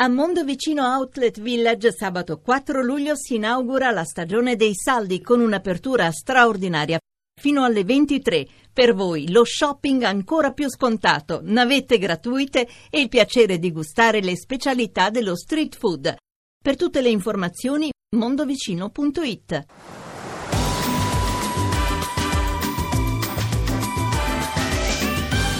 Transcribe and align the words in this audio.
A 0.00 0.06
Mondovicino 0.06 0.84
Outlet 0.84 1.40
Village 1.40 1.90
sabato 1.90 2.38
4 2.38 2.84
luglio 2.84 3.16
si 3.16 3.34
inaugura 3.34 3.90
la 3.90 4.04
stagione 4.04 4.54
dei 4.54 4.72
saldi 4.72 5.20
con 5.20 5.40
un'apertura 5.40 6.12
straordinaria 6.12 7.00
fino 7.40 7.64
alle 7.64 7.82
23. 7.82 8.46
Per 8.72 8.94
voi 8.94 9.28
lo 9.32 9.44
shopping 9.44 10.04
ancora 10.04 10.52
più 10.52 10.68
scontato, 10.70 11.40
navette 11.42 11.98
gratuite 11.98 12.68
e 12.90 13.00
il 13.00 13.08
piacere 13.08 13.58
di 13.58 13.72
gustare 13.72 14.20
le 14.20 14.36
specialità 14.36 15.10
dello 15.10 15.34
street 15.34 15.76
food. 15.76 16.14
Per 16.62 16.76
tutte 16.76 17.00
le 17.00 17.08
informazioni 17.08 17.90
mondovicino.it. 18.16 19.64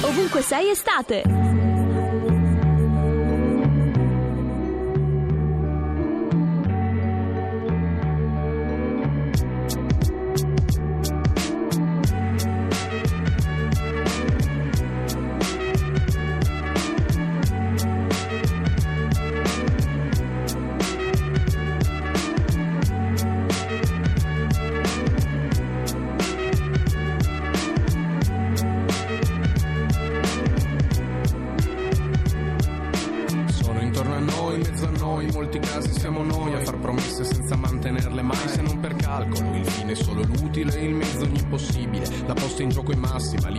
Ovunque 0.03 0.43
sei 0.43 0.71
estate! 0.71 1.38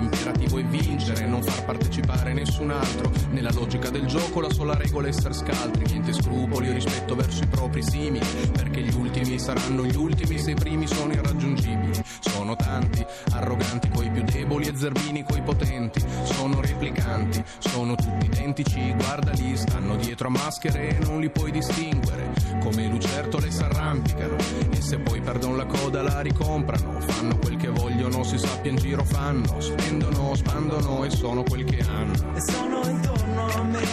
L'imperativo 0.09 0.57
è 0.57 0.63
vincere, 0.65 1.25
non 1.27 1.43
far 1.43 1.65
partecipare 1.65 2.33
nessun 2.33 2.71
altro. 2.71 3.11
Nella 3.29 3.51
logica 3.53 3.89
del 3.89 4.05
gioco 4.07 4.41
la 4.41 4.51
sola 4.51 4.75
regola 4.75 5.07
è 5.07 5.09
essere 5.09 5.33
scaltri, 5.33 5.85
niente 5.85 6.13
scrupoli 6.13 6.69
o 6.69 6.73
rispetto 6.73 7.15
verso 7.15 7.43
i 7.43 7.47
propri 7.47 7.83
simili, 7.83 8.25
perché 8.51 8.81
gli 8.81 8.93
ultimi 8.95 9.37
saranno 9.39 9.85
gli 9.85 9.95
ultimi 9.95 10.37
se 10.39 10.51
i 10.51 10.55
primi 10.55 10.87
sono 10.87 11.13
irraggiungibili. 11.13 12.03
Sono 12.19 12.55
tanti, 12.55 13.05
arroganti 13.33 13.89
coi 13.89 14.09
più 14.09 14.23
deboli 14.23 14.67
e 14.67 14.75
zerbini 14.75 15.23
coi 15.23 15.41
potenti. 15.41 16.03
Sono 16.23 16.59
replicanti, 16.59 17.43
sono 17.59 17.95
tutti 17.95 18.25
identici, 18.25 18.93
guardali, 18.93 19.55
stanno 19.55 19.95
dietro 19.95 20.27
a 20.27 20.31
maschere 20.31 20.97
e 20.97 21.05
non 21.05 21.19
li 21.19 21.29
puoi 21.29 21.51
distinguere 21.51 22.33
come 22.69 22.87
lucertole 22.87 23.49
s'arrampicano. 23.49 24.35
E 24.69 24.81
se 24.81 24.99
poi 24.99 25.19
perdono 25.21 25.55
la 25.55 25.65
coda 25.65 26.01
la 26.01 26.21
ricomprano. 26.21 26.99
Fanno 26.99 27.37
quel 27.37 27.57
che 27.57 27.69
vogliono 27.69 28.23
si 28.23 28.37
sappia 28.37 28.71
in 28.71 28.77
giro 28.77 29.03
fanno. 29.03 29.59
Spendono 29.59 30.35
spandono 30.35 31.03
e 31.03 31.09
sono 31.09 31.43
quel 31.43 31.63
che 31.63 31.83
hanno. 31.87 32.35
E 32.35 32.41
sono 32.41 32.81
intorno 32.87 33.45
a 33.47 33.63
me 33.63 33.87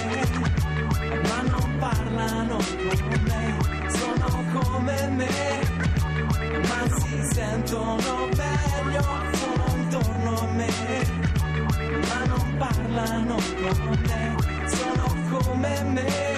ma 1.22 1.42
non 1.42 1.76
parlano 1.78 2.56
con 2.56 3.20
me. 3.24 3.56
Sono 3.88 4.44
come 4.60 5.08
me 5.08 5.28
ma 6.68 6.98
si 6.98 7.34
sentono 7.34 8.28
meglio. 8.36 9.04
Sono 9.32 9.76
intorno 9.76 10.38
a 10.38 10.46
me 10.52 10.70
ma 12.08 12.24
non 12.26 12.56
parlano 12.58 13.36
con 13.36 13.98
me. 14.06 14.36
Sono 14.68 15.14
come 15.30 15.82
me 15.84 16.35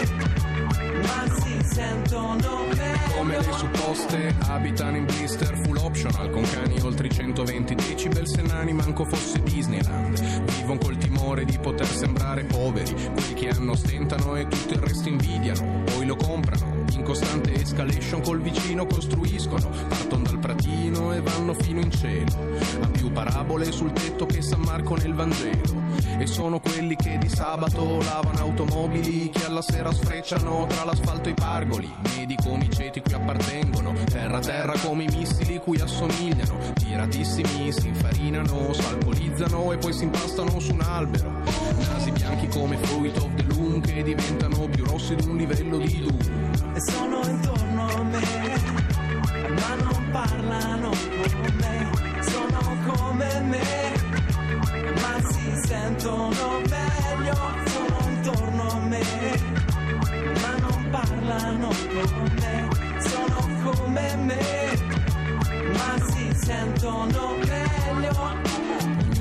sentono 1.79 2.67
me. 2.75 2.99
Come 3.17 3.37
le 3.37 3.53
supposte 3.53 4.35
abitano 4.47 4.97
in 4.97 5.05
blister 5.05 5.57
full 5.63 5.77
optional 5.77 6.31
con 6.31 6.43
cani 6.43 6.81
oltre 6.81 7.07
i 7.07 7.11
120 7.11 7.75
decibel 7.75 8.27
se 8.27 8.43
nani 8.43 8.73
manco 8.73 9.05
fosse 9.05 9.41
Disneyland. 9.43 10.19
Vivono 10.57 10.79
col 10.79 10.97
timore 10.97 11.45
di 11.45 11.57
poter 11.59 11.87
sembrare 11.87 12.45
poveri, 12.45 12.93
quelli 13.13 13.35
che 13.35 13.49
hanno 13.49 13.75
stentano 13.75 14.35
e 14.37 14.49
tutto 14.49 14.75
il 14.75 14.81
resto 14.81 15.09
invidiano, 15.09 15.83
poi 15.85 16.07
lo 16.07 16.17
comprano. 16.17 16.85
In 16.93 17.03
costante 17.03 17.55
escalation 17.55 18.23
col 18.23 18.41
vicino 18.41 18.87
costruiscono, 18.87 19.69
partono 19.89 20.28
pratino 20.49 21.13
e 21.13 21.21
vanno 21.21 21.53
fino 21.53 21.81
in 21.81 21.91
cielo. 21.91 22.57
Ha 22.81 22.87
più 22.89 23.13
parabole 23.13 23.71
sul 23.71 23.93
tetto 23.93 24.25
che 24.25 24.41
San 24.41 24.61
Marco 24.63 24.97
nel 24.97 25.13
Vangelo. 25.13 25.87
E 26.19 26.27
sono 26.27 26.59
quelli 26.59 26.97
che 26.97 27.19
di 27.19 27.29
sabato 27.29 27.99
lavano 27.99 28.39
automobili, 28.39 29.29
che 29.29 29.45
alla 29.45 29.61
sera 29.61 29.93
sfrecciano 29.93 30.67
tra 30.67 30.85
l'asfalto 30.85 31.29
e 31.29 31.33
i 31.33 31.35
pargoli. 31.35 31.93
Medi 32.17 32.35
come 32.43 32.65
i 32.65 32.71
ceti 32.71 33.01
cui 33.01 33.13
appartengono, 33.13 33.93
terra 34.11 34.41
terra 34.41 34.73
come 34.79 35.05
i 35.05 35.09
missili 35.15 35.59
cui 35.59 35.79
assomigliano. 35.81 36.73
Tiratissimi 36.75 37.71
si 37.71 37.89
infarinano, 37.89 38.73
s'alcolizzano 38.73 39.73
e 39.73 39.77
poi 39.77 39.93
si 39.93 40.05
impastano 40.05 40.59
su 40.59 40.73
un 40.73 40.81
albero. 40.81 41.31
Nasi 41.79 42.11
bianchi 42.11 42.49
come 42.49 42.77
fruit 42.79 43.17
of 43.19 43.35
the 43.35 43.45
loom 43.49 43.81
che 43.81 44.03
diventano 44.03 44.67
più 44.69 44.85
rossi 44.87 45.15
di 45.15 45.29
un 45.29 45.37
livello 45.37 45.77
di 45.77 46.01
doom. 46.01 46.49
Me, 64.29 64.79
ma 65.73 66.07
si 66.11 66.31
sentono 66.35 67.37
meglio 67.39 68.59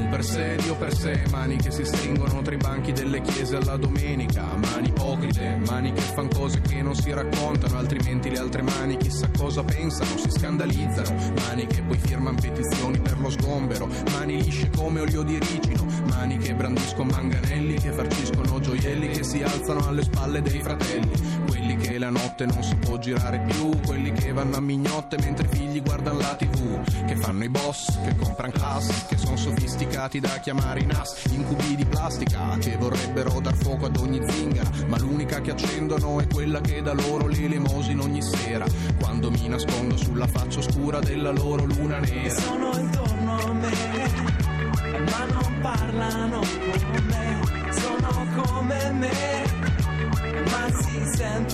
per 0.09 0.23
sé, 0.25 0.56
Dio 0.56 0.75
per 0.75 0.95
sé, 0.95 1.22
mani 1.29 1.57
che 1.57 1.69
si 1.69 1.84
stringono 1.85 2.41
tra 2.41 2.53
i 2.53 2.57
banchi 2.57 2.91
delle 2.91 3.22
chiese 3.22 3.57
alla 3.57 3.78
domenica, 3.78 4.45
mani 4.56 4.88
ipocrite, 4.88 5.59
mani 5.68 5.91
che 5.91 6.01
fanno 6.01 6.29
cose 6.29 6.59
che 6.62 6.81
non 6.81 6.95
si 6.95 7.12
raccontano, 7.12 7.78
altrimenti 7.78 8.29
le 8.29 8.40
altre 8.40 8.62
mani 8.62 8.97
chissà 8.97 9.29
cosa 9.38 9.63
pensano, 9.63 10.18
si 10.18 10.31
scandalizzano, 10.31 11.13
mani 11.45 11.68
che 11.68 11.84
poi 11.84 11.97
firmano 11.97 12.38
petizioni 12.39 13.00
per 13.00 13.19
lo 13.19 13.29
sgombero, 13.29 13.88
mani 14.13 14.41
lisce 14.41 14.69
come 14.75 15.01
olio 15.01 15.24
di 15.24 15.38
ricino, 15.38 15.85
mani 16.07 16.38
che 16.38 16.53
brandiscono 16.53 17.12
manganelli, 17.12 17.75
che 17.75 17.91
farciscono 17.91 18.59
gioielli, 18.59 19.09
che 19.09 19.23
si 19.23 19.41
alzano 19.44 19.88
alle 19.88 20.03
spalle 20.03 20.41
dei 20.41 20.62
fratelli, 20.62 21.12
quelli 21.47 21.75
che 21.78 21.97
la 21.97 22.09
notte 22.09 22.45
non 22.45 22.63
si 22.63 22.75
può 22.75 22.97
girare 22.97 23.44
più, 23.47 23.69
quelli 23.85 24.12
che 24.12 24.31
vanno 24.31 24.57
a 24.57 24.62
mignotte 24.62 25.18
mentre 25.19 25.47
i 25.51 25.56
figli 25.56 25.81
guardano 25.81 26.19
la 26.19 26.35
tv, 26.35 27.06
che 27.06 27.16
fanno 27.16 27.44
i 27.44 27.50
boss, 27.50 28.01
che 28.03 28.16
comprano 28.16 28.51
class, 28.51 29.07
che 29.07 29.18
sono 29.18 29.38
sofisticati 29.38 30.19
da 30.19 30.29
chiamare 30.40 30.81
in 30.81 30.91
as, 30.91 31.25
incubi 31.31 31.75
di 31.75 31.85
plastica 31.85 32.57
che 32.59 32.78
vorrebbero 32.78 33.39
dar 33.39 33.56
fuoco 33.56 33.85
ad 33.85 33.97
ogni 33.97 34.22
zingara, 34.28 34.69
ma 34.88 34.97
l'unica 34.97 35.41
che 35.41 35.51
accendono 35.51 36.19
è 36.19 36.28
quella 36.28 36.62
che 36.62 36.81
da 36.81 36.94
loro 36.94 37.28
l'elemosina 37.28 38.03
ogni 38.03 38.22
sera, 38.22 38.66
quando 39.00 39.29
mi 39.29 39.47
nascondo 39.47 39.97
sulla 39.97 40.28
faccia 40.28 40.59
oscura 40.59 41.00
della 41.00 41.31
loro 41.31 41.66
luna 41.66 42.00
nera. 42.00 42.66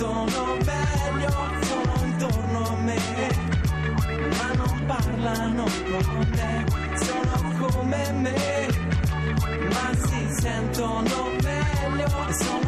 Sentono 0.04 0.58
meglio, 0.66 1.30
sono 1.62 1.94
intorno 2.04 2.68
a 2.68 2.76
me, 2.82 3.00
ma 4.38 4.54
non 4.54 4.86
parlano 4.86 5.64
con 5.90 6.28
me 6.36 6.66
sono 6.96 7.68
come 7.68 8.12
me, 8.12 8.68
ma 9.70 9.96
si 9.96 10.42
sentono 10.42 11.30
meglio 11.42 12.08
sono 12.32 12.63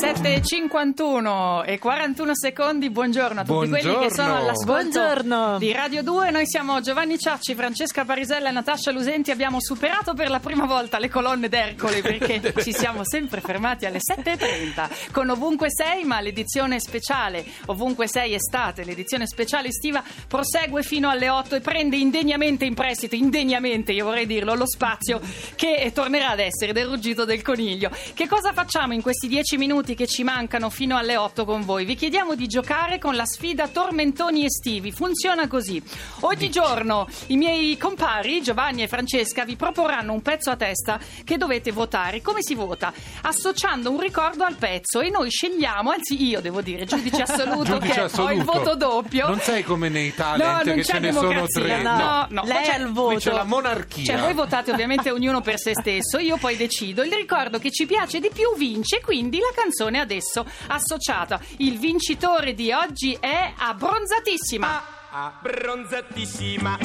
said 0.00 0.15
7 0.26 0.42
51 0.42 1.62
e 1.64 1.78
41 1.78 2.32
secondi, 2.34 2.90
buongiorno 2.90 3.40
a 3.40 3.44
tutti 3.44 3.68
buongiorno. 3.68 3.92
quelli 3.92 4.08
che 4.08 4.12
sono 4.12 4.36
all'ascolto 4.36 5.00
buongiorno. 5.00 5.58
di 5.58 5.72
Radio 5.72 6.02
2. 6.02 6.30
Noi 6.30 6.46
siamo 6.46 6.80
Giovanni 6.80 7.16
Ciacci, 7.16 7.54
Francesca 7.54 8.04
Parisella 8.04 8.48
e 8.48 8.52
Natascia 8.52 8.90
Lusenti. 8.90 9.30
Abbiamo 9.30 9.60
superato 9.60 10.14
per 10.14 10.28
la 10.28 10.40
prima 10.40 10.66
volta 10.66 10.98
le 10.98 11.08
colonne 11.08 11.48
d'Ercole 11.48 12.00
perché 12.00 12.52
ci 12.60 12.72
siamo 12.72 13.02
sempre 13.04 13.40
fermati 13.40 13.86
alle 13.86 13.98
7.30 13.98 15.12
con 15.12 15.30
Ovunque 15.30 15.68
6, 15.70 16.04
ma 16.04 16.20
l'edizione 16.20 16.80
speciale 16.80 17.44
Ovunque 17.66 18.08
6 18.08 18.34
estate, 18.34 18.82
l'edizione 18.82 19.28
speciale 19.28 19.68
estiva 19.68 20.02
prosegue 20.26 20.82
fino 20.82 21.08
alle 21.08 21.28
8 21.28 21.56
e 21.56 21.60
prende 21.60 21.96
indegnamente 21.96 22.64
in 22.64 22.74
prestito, 22.74 23.14
indegnamente 23.14 23.92
io 23.92 24.04
vorrei 24.04 24.26
dirlo, 24.26 24.54
lo 24.54 24.66
spazio 24.66 25.20
che 25.54 25.92
tornerà 25.94 26.30
ad 26.30 26.40
essere 26.40 26.72
del 26.72 26.86
ruggito 26.86 27.24
del 27.24 27.42
coniglio. 27.42 27.90
Che 28.12 28.26
cosa 28.26 28.52
facciamo 28.52 28.92
in 28.92 29.02
questi 29.02 29.28
10 29.28 29.56
minuti 29.56 29.94
che 29.94 30.06
ci 30.06 30.15
mancano 30.24 30.70
fino 30.70 30.96
alle 30.96 31.16
8 31.16 31.44
con 31.44 31.64
voi? 31.64 31.84
Vi 31.84 31.94
chiediamo 31.94 32.34
di 32.34 32.46
giocare 32.46 32.98
con 32.98 33.14
la 33.16 33.24
sfida 33.26 33.68
Tormentoni 33.68 34.44
estivi. 34.44 34.92
Funziona 34.92 35.48
così. 35.48 35.82
Ogni 36.20 36.50
giorno 36.50 37.06
i 37.28 37.36
miei 37.36 37.76
compari 37.76 38.42
Giovanni 38.42 38.82
e 38.82 38.88
Francesca 38.88 39.44
vi 39.44 39.56
proporranno 39.56 40.12
un 40.12 40.22
pezzo 40.22 40.50
a 40.50 40.56
testa 40.56 40.98
che 41.24 41.36
dovete 41.36 41.72
votare. 41.72 42.22
Come 42.22 42.42
si 42.42 42.54
vota? 42.54 42.92
Associando 43.22 43.90
un 43.90 44.00
ricordo 44.00 44.44
al 44.44 44.54
pezzo 44.56 45.00
e 45.00 45.10
noi 45.10 45.30
scegliamo, 45.30 45.90
anzi 45.90 46.22
io 46.26 46.40
devo 46.40 46.60
dire, 46.60 46.84
giudice 46.84 47.22
assoluto 47.22 47.72
Giudice 47.74 47.92
che 47.92 48.00
ho 48.00 48.04
assoluto. 48.04 48.32
il 48.34 48.42
voto 48.44 48.74
doppio. 48.76 49.26
Non 49.28 49.40
sei 49.40 49.62
come 49.64 49.88
nei 49.88 50.08
No, 50.08 50.14
talent 50.16 50.64
non 50.64 50.74
che 50.76 50.84
ce 50.84 50.98
ne 50.98 51.12
sono 51.12 51.44
tre. 51.46 51.82
no, 51.82 52.26
no. 52.30 52.42
Lei 52.44 52.64
Cioè, 52.64 52.74
ha 52.74 52.78
il 52.78 52.84
Qui 52.84 52.92
voto. 52.92 53.18
c'è 53.18 53.32
la 53.32 53.44
monarchia. 53.44 54.04
Cioè, 54.04 54.18
voi 54.20 54.32
votate 54.34 54.70
ovviamente 54.70 55.10
ognuno 55.10 55.40
per 55.40 55.58
se 55.58 55.72
stesso, 55.74 56.18
io 56.18 56.36
poi 56.36 56.56
decido. 56.56 57.02
Il 57.02 57.12
ricordo 57.12 57.58
che 57.58 57.70
ci 57.70 57.86
piace 57.86 58.20
di 58.20 58.30
più 58.32 58.54
vince, 58.56 59.00
quindi 59.00 59.38
la 59.38 59.52
canzone 59.54 59.95
adesso 59.98 60.44
associata. 60.68 61.40
Il 61.58 61.78
vincitore 61.78 62.54
di 62.54 62.72
oggi 62.72 63.16
è 63.18 63.52
Abbronzatissima. 63.56 64.82
abbronzatissima. 65.10 66.78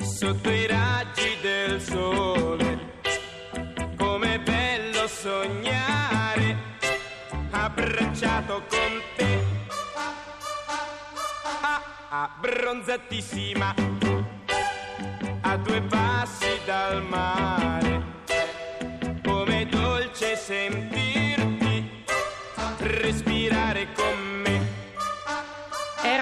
Sotto 0.00 0.50
i 0.50 0.66
raggi 0.66 1.36
del 1.40 1.80
sole. 1.80 3.00
Come 3.96 4.40
bello 4.40 5.06
sognare. 5.06 6.56
Abbracciato 7.50 8.64
con 8.68 9.02
te. 9.16 9.44
Ah, 11.60 11.80
abbronzatissima. 12.24 13.74
A 15.42 15.56
due 15.56 15.82
passi 15.82 16.60
dal 16.64 17.02
mare. 17.04 18.02
Come 19.24 19.66
dolce 19.66 20.36
sentirti 20.36 21.17
respirare 22.78 23.88
con 23.94 24.32
me 24.32 24.37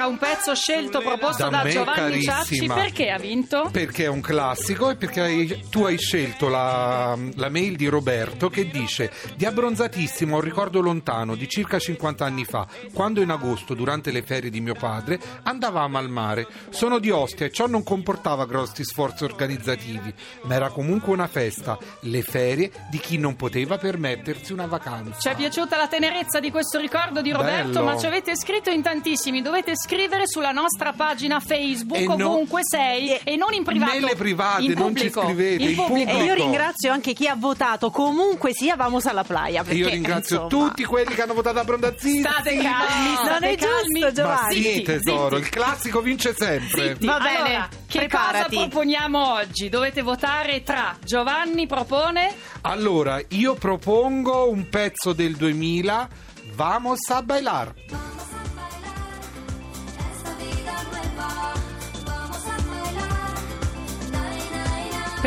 Era 0.06 0.14
un 0.14 0.18
pezzo 0.18 0.54
scelto, 0.54 1.00
proposto 1.00 1.42
Da 1.42 1.48
da, 1.48 1.62
me, 1.64 1.70
Giovanni 1.70 2.22
Ciacci. 2.22 2.44
carissima. 2.44 2.74
Perché 2.74 3.10
ha 3.10 3.18
vinto? 3.18 3.68
Perché 3.72 4.04
è 4.04 4.08
un 4.08 4.20
classico 4.20 4.90
e 4.90 4.94
perché 4.96 5.20
hai- 5.20 5.64
tu 5.68 5.84
hai 5.84 5.98
scelto 5.98 6.48
la, 6.48 7.18
la 7.34 7.48
mail 7.48 7.74
di 7.74 7.88
Roberto 7.88 8.48
che 8.48 8.68
dice 8.70 9.10
di 9.34 9.44
abbronzatissimo 9.44 10.34
ho 10.34 10.38
un 10.38 10.44
ricordo 10.44 10.80
lontano 10.80 11.34
di 11.34 11.48
circa 11.48 11.78
50 11.80 12.24
anni 12.24 12.44
fa 12.44 12.66
quando 12.92 13.20
in 13.20 13.30
agosto 13.30 13.74
durante 13.74 14.12
le 14.12 14.22
ferie 14.22 14.48
di 14.50 14.60
mio 14.60 14.74
padre 14.74 15.18
andavamo 15.42 15.98
al 15.98 16.08
mare 16.08 16.46
sono 16.70 16.98
di 17.00 17.10
Ostia 17.10 17.46
e 17.46 17.50
ciò 17.50 17.66
non 17.66 17.82
comportava 17.82 18.46
grossi 18.46 18.84
sforzi 18.84 19.24
organizzativi 19.24 20.12
ma 20.42 20.54
era 20.54 20.68
comunque 20.70 21.12
una 21.12 21.26
festa 21.26 21.76
le 22.02 22.22
ferie 22.22 22.70
di 22.90 22.98
chi 22.98 23.18
non 23.18 23.34
poteva 23.34 23.76
permettersi 23.78 24.52
una 24.52 24.66
vacanza 24.66 25.18
Ci 25.18 25.28
è 25.28 25.34
piaciuta 25.34 25.76
la 25.76 25.88
tenerezza 25.88 26.38
di 26.38 26.50
questo 26.50 26.78
ricordo 26.78 27.22
di 27.22 27.32
Roberto, 27.32 27.70
Bello. 27.80 27.84
ma 27.84 27.98
ci 27.98 28.06
avete 28.06 28.36
scritto 28.36 28.70
in 28.70 28.82
tantissimi. 28.82 29.42
Dovete 29.42 29.72
scrivere 29.74 29.94
sulla 30.26 30.50
nostra 30.50 30.92
pagina 30.92 31.40
Facebook, 31.40 32.00
E 32.00 32.06
no- 32.16 32.30
ovunque 32.30 32.60
sei, 32.62 33.18
e 33.24 33.36
non 33.36 33.52
in 33.54 33.64
privato. 33.64 33.92
Nelle 33.92 34.14
private, 34.14 34.62
in 34.62 34.72
non 34.72 34.94
ci 34.94 35.10
pubblico, 35.10 35.22
scrivete, 35.22 35.62
in 35.62 35.74
pubblico. 35.74 36.10
E 36.10 36.22
io 36.24 36.34
ringrazio 36.34 36.92
anche 36.92 37.12
chi 37.14 37.26
ha 37.26 37.34
votato. 37.36 37.90
Comunque 37.90 38.52
sia, 38.52 38.76
vamos 38.76 39.06
alla 39.06 39.24
playa. 39.24 39.62
e 39.62 39.64
Perché, 39.64 39.78
io 39.80 39.88
ringrazio 39.88 40.42
insomma, 40.44 40.64
tutti 40.66 40.84
quelli 40.84 41.14
che 41.14 41.22
hanno 41.22 41.34
votato 41.34 41.58
abbronzatissimo 41.58 42.28
State 42.28 42.56
calmi, 42.56 43.14
Non 43.14 43.24
state 43.24 43.50
è 43.50 43.56
calmi. 43.56 44.00
giusto, 44.00 44.12
Giovanni. 44.12 44.40
Ma 44.42 44.50
sì, 44.50 44.62
Zitti, 44.62 44.82
tesoro, 44.82 45.36
zitti. 45.36 45.40
il 45.40 45.48
classico 45.48 46.00
vince 46.00 46.34
sempre. 46.36 46.96
Va 47.00 47.18
bene, 47.18 47.38
Allora, 47.38 47.68
che 47.86 47.98
preparati. 47.98 48.54
cosa 48.56 48.68
proponiamo 48.68 49.32
oggi? 49.32 49.68
Dovete 49.68 50.02
votare 50.02 50.62
tra 50.62 50.96
Giovanni 51.04 51.66
propone 51.66 52.34
Allora, 52.62 53.20
io 53.28 53.54
propongo 53.54 54.50
un 54.50 54.68
pezzo 54.68 55.12
del 55.12 55.36
2000, 55.36 56.08
Vamos 56.54 57.10
a 57.10 57.20
bailar. 57.22 57.74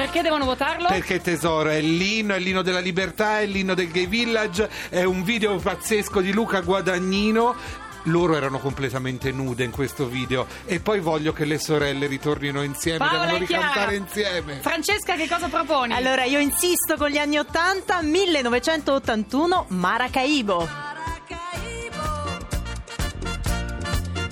Perché 0.09 0.23
devono 0.23 0.45
votarlo? 0.45 0.87
Perché 0.87 1.21
tesoro, 1.21 1.69
è 1.69 1.79
l'inno, 1.81 2.33
è 2.33 2.39
l'inno 2.39 2.63
della 2.63 2.79
libertà, 2.79 3.41
è 3.41 3.45
l'inno 3.45 3.75
del 3.75 3.91
gay 3.91 4.07
village, 4.07 4.67
è 4.89 5.03
un 5.03 5.23
video 5.23 5.55
pazzesco 5.57 6.19
di 6.19 6.33
Luca 6.33 6.61
Guadagnino. 6.61 7.55
Loro 8.03 8.35
erano 8.35 8.59
completamente 8.59 9.31
nude 9.31 9.65
in 9.65 9.71
questo 9.71 10.07
video 10.07 10.47
e 10.65 10.79
poi 10.79 10.99
voglio 10.99 11.31
che 11.31 11.45
le 11.45 11.59
sorelle 11.59 12.07
ritornino 12.07 12.63
insieme, 12.63 12.97
Paola 12.97 13.25
devono 13.25 13.45
Chiara. 13.45 13.67
ricantare 13.67 13.95
insieme. 13.97 14.59
Francesca, 14.61 15.15
che 15.15 15.27
cosa 15.27 15.47
proponi? 15.47 15.93
Allora, 15.93 16.23
io 16.23 16.39
insisto 16.39 16.95
con 16.97 17.09
gli 17.09 17.17
anni 17.17 17.37
80, 17.37 18.01
1981, 18.01 19.65
Maracaibo. 19.67 20.67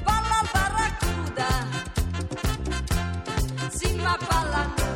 Palla 0.04 0.40
al 0.40 0.50
barracuda, 0.52 1.68
Simba 3.70 4.18
palla. 4.28 4.87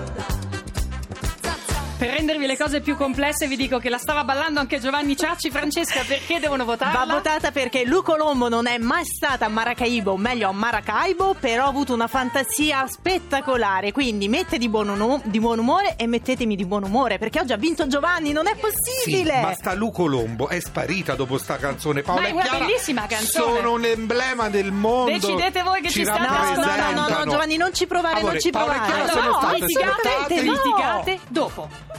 Per 2.02 2.10
rendervi 2.10 2.48
le 2.48 2.58
cose 2.58 2.82
più 2.82 2.96
complesse 2.98 3.46
vi 3.46 3.56
dico 3.56 3.78
che 3.78 3.88
la 3.88 4.00
stava 4.00 4.24
ballando 4.24 4.60
anche 4.60 4.80
Giovanni 4.80 5.16
Ciacci. 5.16 5.52
Francesca, 5.52 6.02
perché 6.08 6.40
devono 6.40 6.66
votarla? 6.66 7.06
Va 7.06 7.14
votata 7.14 7.52
perché 7.52 7.86
Lu 7.86 8.02
Colombo 8.02 8.50
non 8.50 8.66
è 8.66 8.80
mai 8.80 9.06
stata 9.06 9.46
a 9.46 9.50
Maracaibo, 9.50 10.14
o 10.14 10.18
meglio 10.18 10.50
a 10.50 10.52
Maracaibo, 10.52 11.36
però 11.40 11.66
ha 11.66 11.68
avuto 11.68 11.94
una 11.94 12.08
fantasia 12.08 12.88
spettacolare. 12.88 13.92
Quindi 13.92 14.28
mette 14.30 14.58
di 14.58 14.68
buon, 14.68 14.90
uno- 14.90 15.22
di 15.26 15.40
buon 15.40 15.60
umore 15.60 15.94
e 15.96 16.08
mettetemi 16.08 16.56
di 16.56 16.66
buon 16.66 16.86
umore 16.86 17.20
perché 17.20 17.40
oggi 17.40 17.54
ha 17.54 17.58
vinto 17.58 17.86
Giovanni, 17.86 18.32
non 18.32 18.48
è 18.48 18.56
Sì, 18.56 18.62
possibile. 18.62 19.40
ma 19.40 19.54
sta 19.54 19.74
Lu 19.76 19.92
Colombo 19.92 20.48
è 20.48 20.60
sparita 20.60 21.14
dopo 21.14 21.38
sta 21.38 21.58
canzone. 21.58 22.02
Paola 22.02 22.22
Ma 22.22 22.28
è 22.30 22.32
una 22.32 22.42
Chiara 22.42 22.66
bellissima 22.66 23.06
canzone. 23.06 23.58
Sono 23.58 23.74
un 23.74 23.86
emblema 23.86 24.50
del 24.50 24.72
mondo. 24.72 25.12
Decidete 25.12 25.62
voi 25.62 25.82
che 25.82 25.90
ci 25.92 26.04
state 26.04 26.20
No, 26.20 26.56
no, 26.56 26.92
no, 26.94 27.08
no, 27.10 27.24
no. 27.26 27.32
Giovanni, 27.32 27.58
non 27.58 27.72
ci 27.76 27.86
provare, 27.86 28.16
Amore, 28.22 28.32
non 28.32 28.42
ci 28.42 28.50
Paola 28.50 28.74
provare. 28.74 29.02
Allora, 29.12 29.38
state 29.40 29.60
litigate, 29.60 30.42
no. 30.42 30.52
litigate 30.52 31.20
dopo. 31.28 31.91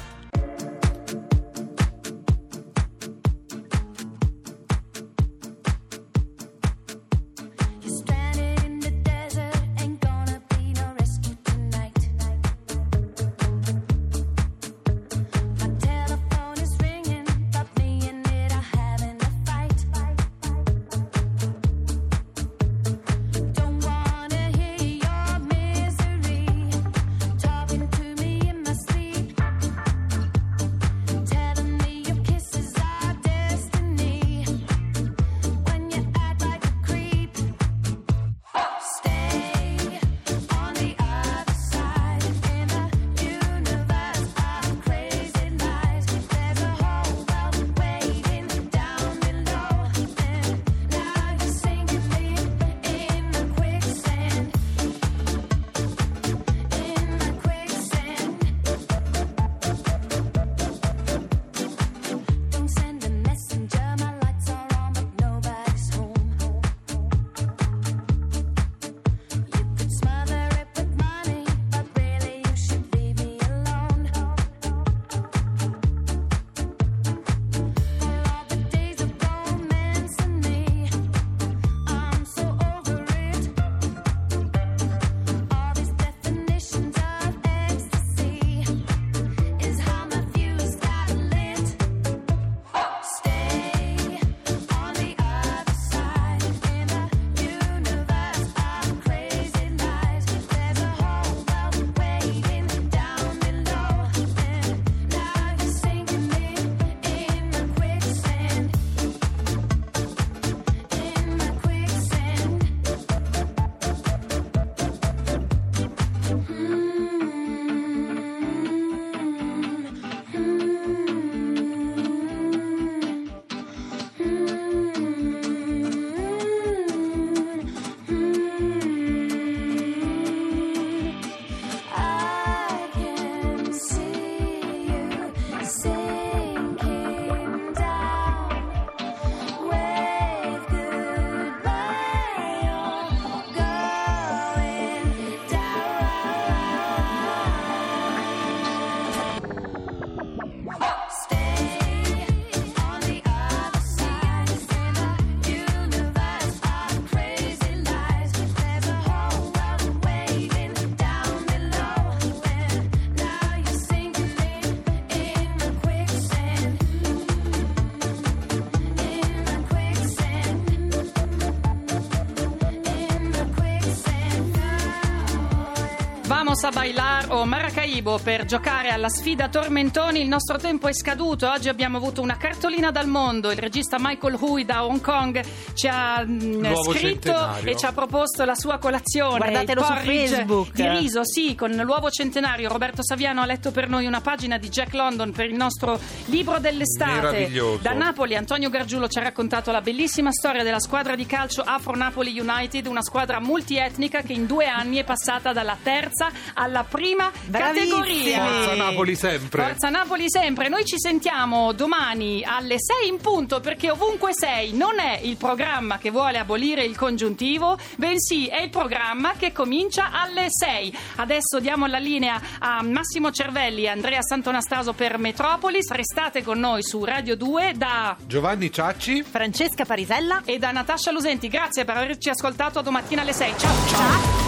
Vamos 176.52 176.76
a 176.76 176.80
bailar 176.80 177.32
o 177.32 177.46
Maracaibo 177.46 178.20
per 178.22 178.44
giocare 178.44 178.90
alla 178.90 179.08
sfida 179.08 179.48
Tormentoni. 179.48 180.20
Il 180.20 180.28
nostro 180.28 180.58
tempo 180.58 180.86
è 180.86 180.92
scaduto. 180.92 181.50
Oggi 181.50 181.70
abbiamo 181.70 181.96
avuto 181.96 182.20
una 182.20 182.36
cartolina 182.36 182.90
dal 182.90 183.08
mondo. 183.08 183.50
Il 183.50 183.56
regista 183.56 183.96
Michael 183.98 184.36
Hui 184.38 184.66
da 184.66 184.84
Hong 184.84 185.00
Kong 185.00 185.42
ci 185.72 185.88
ha 185.88 186.22
mm, 186.22 186.60
Nuovo 186.60 186.92
scritto 186.92 187.32
centenario. 187.32 187.70
e 187.70 187.76
ci 187.78 187.86
ha 187.86 187.92
proposto 187.92 188.44
la 188.44 188.54
sua 188.54 188.76
colazione. 188.76 189.38
Guardatelo 189.38 189.80
il 189.80 189.86
su 189.86 189.94
Facebook. 189.94 190.72
Di 190.72 190.88
riso, 190.88 191.24
sì, 191.24 191.54
con 191.54 191.70
l'uovo 191.70 192.10
centenario. 192.10 192.68
Roberto 192.68 193.02
Saviano 193.02 193.40
ha 193.40 193.46
letto 193.46 193.70
per 193.70 193.88
noi 193.88 194.04
una 194.04 194.20
pagina 194.20 194.58
di 194.58 194.68
Jack 194.68 194.92
London 194.92 195.32
per 195.32 195.46
il 195.46 195.54
nostro 195.54 195.98
libro 196.26 196.58
dell'estate. 196.58 197.50
Da 197.80 197.94
Napoli 197.94 198.36
Antonio 198.36 198.68
Gargiulo 198.68 199.08
ci 199.08 199.18
ha 199.18 199.22
raccontato 199.22 199.70
la 199.70 199.80
bellissima 199.80 200.30
storia 200.30 200.62
della 200.62 200.80
squadra 200.80 201.14
di 201.14 201.24
calcio 201.24 201.62
Afro 201.62 201.96
Napoli 201.96 202.38
United, 202.38 202.84
una 202.84 203.02
squadra 203.02 203.40
multietnica 203.40 204.20
che 204.20 204.34
in 204.34 204.44
due 204.44 204.66
anni 204.66 204.98
è 204.98 205.04
passata 205.04 205.54
dalla 205.54 205.78
terza 205.82 206.40
alla 206.54 206.84
prima 206.84 207.30
Bravissimi. 207.46 207.90
categoria. 207.90 208.44
Forza 208.44 208.74
Napoli 208.74 209.14
sempre. 209.14 209.62
Forza 209.62 209.88
Napoli 209.88 210.30
sempre. 210.30 210.68
Noi 210.68 210.84
ci 210.84 210.98
sentiamo 210.98 211.72
domani 211.72 212.44
alle 212.44 212.76
6 212.78 213.08
in 213.08 213.18
punto 213.18 213.60
perché 213.60 213.90
ovunque 213.90 214.32
sei 214.34 214.72
non 214.72 214.98
è 214.98 215.18
il 215.22 215.36
programma 215.36 215.98
che 215.98 216.10
vuole 216.10 216.38
abolire 216.38 216.84
il 216.84 216.96
congiuntivo, 216.96 217.78
bensì 217.96 218.46
è 218.46 218.62
il 218.62 218.70
programma 218.70 219.32
che 219.38 219.52
comincia 219.52 220.10
alle 220.12 220.46
6. 220.48 220.96
Adesso 221.16 221.60
diamo 221.60 221.86
la 221.86 221.98
linea 221.98 222.40
a 222.58 222.82
Massimo 222.82 223.30
Cervelli 223.30 223.84
e 223.84 223.88
Andrea 223.88 224.22
Santonastaso 224.22 224.92
per 224.92 225.18
Metropolis. 225.18 225.90
Restate 225.90 226.42
con 226.42 226.58
noi 226.58 226.82
su 226.82 227.04
Radio 227.04 227.36
2 227.36 227.72
da 227.76 228.16
Giovanni 228.26 228.70
Ciacci. 228.72 229.22
Francesca 229.22 229.84
Parisella. 229.84 230.42
e 230.44 230.58
da 230.58 230.70
Natascia 230.70 231.10
Lusenti. 231.10 231.48
Grazie 231.48 231.84
per 231.84 231.96
averci 231.96 232.28
ascoltato 232.28 232.80
domattina 232.80 233.22
alle 233.22 233.32
6. 233.32 233.54
Ciao 233.58 233.86
ciao. 233.88 234.41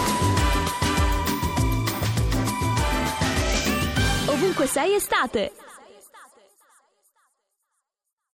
Ovunque 4.35 4.67
sei 4.67 4.95
estate. 4.95 5.64